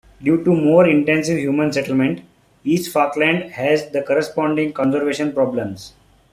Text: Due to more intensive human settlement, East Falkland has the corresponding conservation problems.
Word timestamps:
Due 0.19 0.43
to 0.43 0.51
more 0.55 0.87
intensive 0.87 1.37
human 1.37 1.71
settlement, 1.71 2.21
East 2.63 2.91
Falkland 2.91 3.51
has 3.51 3.91
the 3.91 4.01
corresponding 4.01 4.73
conservation 4.73 5.31
problems. 5.31 5.93